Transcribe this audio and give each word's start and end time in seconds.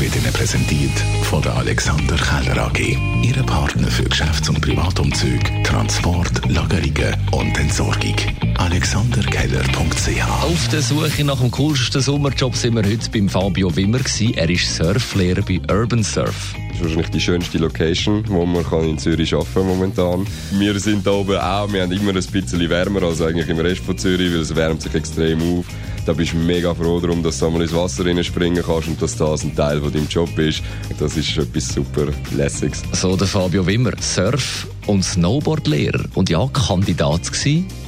wird 0.00 0.16
Ihnen 0.16 0.32
präsentiert 0.32 0.98
von 1.22 1.40
der 1.42 1.54
Alexander 1.56 2.16
Keller 2.16 2.66
AG. 2.66 2.78
Ihre 3.22 3.42
Partner 3.44 3.88
für 3.88 4.04
Geschäfts- 4.04 4.48
und 4.48 4.60
Privatumzug, 4.60 5.40
Transport, 5.64 6.50
Lagerungen 6.50 7.16
und 7.32 7.58
Entsorgung. 7.58 8.16
AlexanderKeller.ch 8.58 10.42
Auf 10.42 10.68
der 10.68 10.82
Suche 10.82 11.24
nach 11.24 11.40
dem 11.40 11.50
coolsten 11.50 12.00
Sommerjob 12.00 12.54
sind 12.56 12.74
wir 12.74 12.84
heute 12.84 13.10
beim 13.10 13.28
Fabio 13.28 13.74
Wimmer. 13.74 13.98
Gewesen. 13.98 14.34
Er 14.34 14.50
ist 14.50 14.74
Surflehrer 14.74 15.42
bei 15.42 15.60
Urban 15.72 16.02
Surf. 16.02 16.54
Das 16.68 16.76
ist 16.76 16.82
wahrscheinlich 16.82 17.10
die 17.10 17.20
schönste 17.20 17.58
Location, 17.58 18.24
wo 18.28 18.44
man 18.44 18.64
kann 18.64 18.84
in 18.84 18.98
Zürich 18.98 19.32
arbeiten 19.34 19.66
momentan. 19.66 20.26
Wir 20.52 20.78
sind 20.78 21.06
da 21.06 21.12
oben 21.12 21.38
auch, 21.38 21.72
wir 21.72 21.82
haben 21.82 21.92
immer 21.92 22.10
ein 22.10 22.14
bisschen 22.14 22.68
wärmer 22.68 23.02
als 23.02 23.22
eigentlich 23.22 23.48
im 23.48 23.58
Rest 23.58 23.84
von 23.84 23.96
Zürich, 23.96 24.32
weil 24.32 24.40
es 24.40 24.54
wärmt 24.54 24.82
sich 24.82 24.94
extrem 24.94 25.40
auf. 25.40 25.66
Da 26.06 26.12
bist 26.12 26.34
du 26.34 26.36
mega 26.36 26.72
froh 26.72 27.00
darum, 27.00 27.20
dass 27.20 27.40
du 27.40 27.46
einmal 27.46 27.62
ins 27.62 27.74
Wasser 27.74 28.04
springen 28.22 28.62
kannst 28.64 28.86
und 28.86 29.02
dass 29.02 29.16
das 29.16 29.42
ein 29.42 29.56
Teil 29.56 29.80
von 29.80 29.92
deinem 29.92 30.06
Job 30.06 30.38
ist. 30.38 30.62
Das 31.00 31.16
ist 31.16 31.36
etwas 31.36 31.68
super 31.68 32.06
Lässiges. 32.36 32.84
So 32.92 33.16
der 33.16 33.26
Fabio 33.26 33.66
Wimmer, 33.66 33.90
Surf- 34.00 34.68
und 34.86 35.04
Snowboardlehrer 35.04 36.04
und 36.14 36.30
ja, 36.30 36.46
Kandidat 36.52 37.22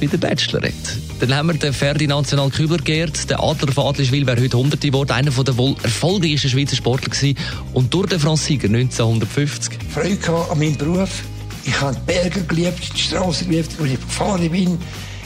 bei 0.00 0.06
der 0.06 0.16
Bachelorette. 0.16 0.96
Dann 1.20 1.34
haben 1.34 1.48
wir 1.48 1.54
den 1.58 1.74
Ferdinand 1.74 2.22
National 2.22 2.48
Kübler 2.48 2.78
geehrt. 2.78 3.28
Der 3.28 3.38
Adler 3.38 3.70
von 3.70 3.86
Adliswil 3.88 4.26
wäre 4.26 4.40
heute 4.40 4.56
100 4.56 4.80
geworden, 4.80 5.12
einer 5.12 5.30
der 5.30 5.56
wohl 5.58 5.76
erfolgreichsten 5.82 6.48
Schweizer 6.48 6.76
Sportler 6.76 7.10
gewesen. 7.10 7.36
Und 7.74 7.92
durch 7.92 8.08
den 8.08 8.18
France-Sieger 8.18 8.68
1950. 8.68 9.78
Freude 9.90 10.50
an 10.50 10.58
meinem 10.58 10.76
Beruf. 10.78 11.22
Ich 11.66 11.78
habe 11.78 11.94
die 11.94 12.12
Berge 12.12 12.42
geliebt, 12.44 12.92
die 12.94 12.98
Straße 12.98 13.44
geliebt, 13.44 13.72
wo 13.78 13.84
ich 13.84 14.00
gefahren 14.00 14.50
bin. 14.50 14.78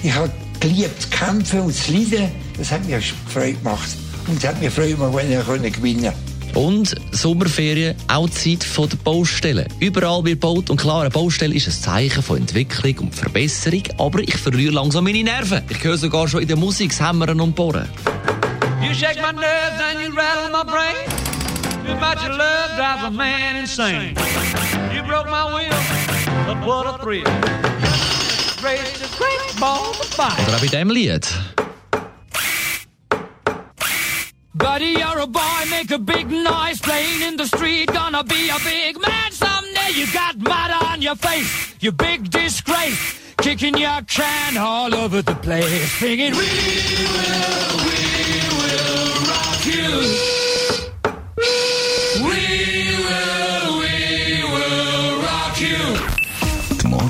Ich 0.02 0.12
habe 0.12 0.32
geliebt 0.60 1.02
zu 1.02 1.08
kämpfen 1.08 1.60
und 1.60 1.74
zu 1.74 1.92
leiden. 1.92 2.30
Das 2.56 2.70
hat 2.70 2.86
mir 2.86 3.00
Freude 3.00 3.54
gemacht. 3.54 3.88
Und 4.26 4.36
es 4.36 4.46
hat 4.46 4.60
mir 4.60 4.70
Freude 4.70 4.94
gemacht, 4.94 5.14
wenn 5.14 5.64
ich 5.64 5.72
gewinnen 5.72 6.02
konnte. 6.02 6.30
Und 6.54 6.96
Sommerferien, 7.12 7.94
auch 8.08 8.28
Zeit 8.28 8.64
von 8.64 8.88
der 8.88 8.96
Baustelle. 8.96 9.68
Überall 9.78 10.24
wird 10.24 10.40
gebaut 10.40 10.68
und 10.68 10.80
klar, 10.80 11.02
eine 11.02 11.10
Baustelle 11.10 11.54
ist 11.54 11.68
ein 11.68 11.72
Zeichen 11.72 12.22
von 12.22 12.38
Entwicklung 12.38 13.06
und 13.06 13.14
Verbesserung, 13.14 13.82
aber 13.98 14.20
ich 14.20 14.36
verliere 14.36 14.72
langsam 14.72 15.04
meine 15.04 15.22
Nerven. 15.22 15.62
Ich 15.68 15.82
höre 15.82 15.96
sogar 15.96 16.26
schon 16.26 16.42
in 16.42 16.48
der 16.48 16.56
Musik 16.56 16.90
das 16.90 17.06
Hämmern 17.06 17.40
und 17.40 17.54
Bohren. 17.54 17.88
You 18.82 18.92
shake 18.94 19.16
my 19.16 19.32
nerves 19.32 19.80
and 19.80 20.00
you 20.04 20.12
rattle 20.16 20.50
my 20.50 20.64
brain. 20.64 20.96
Too 21.86 21.94
much 22.00 22.28
of 22.28 22.36
love 22.36 22.76
drives 22.76 23.04
a 23.04 23.10
man 23.10 23.56
insane. 23.56 24.14
You 24.92 25.02
broke 25.02 25.30
my 25.30 25.44
will, 25.54 25.76
but 26.46 26.66
what 26.66 26.86
a 26.86 26.98
thrill. 26.98 27.89
Oder 30.46 30.56
auch 30.56 30.60
bei 30.60 30.66
diesem 30.66 30.90
Lied. 30.90 31.26
Buddy, 34.54 34.98
you're 34.98 35.20
a 35.20 35.26
boy, 35.26 35.40
make 35.70 35.90
a 35.90 35.98
big 35.98 36.28
noise 36.28 36.80
playing 36.80 37.22
in 37.22 37.36
the 37.36 37.46
street. 37.46 37.92
Gonna 37.92 38.22
be 38.24 38.50
a 38.50 38.58
big 38.64 39.00
man 39.00 39.32
someday. 39.32 39.92
You 39.94 40.06
got 40.12 40.36
mud 40.38 40.70
on 40.90 41.00
your 41.00 41.16
face, 41.16 41.74
you 41.80 41.92
big 41.92 42.30
disgrace. 42.30 43.18
Kicking 43.38 43.78
your 43.78 44.02
can 44.06 44.58
all 44.58 44.94
over 44.94 45.22
the 45.22 45.34
place. 45.36 45.92
Singing, 45.98 46.32
We 46.32 46.38
will, 46.38 47.78
we 47.86 48.40
will 48.58 49.14
rock 49.30 49.66
you. 49.66 50.39